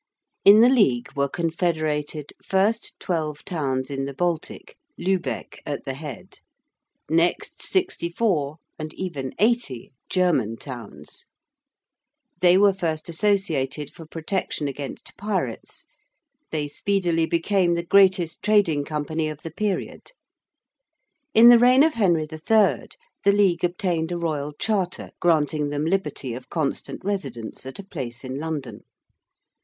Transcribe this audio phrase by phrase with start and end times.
[0.43, 6.39] In the League were confederated: first, twelve towns in the Baltic, Lübeck at the head;
[7.07, 11.27] next, sixty four and even eighty German towns.
[12.39, 15.85] They were first associated for protection against pirates:
[16.49, 20.13] they speedily became the greatest trading company of the period.
[21.35, 22.87] In the reign of Henry III.
[23.23, 28.23] the League obtained a Royal Charter granting them liberty of constant residence at a place
[28.23, 28.81] in London.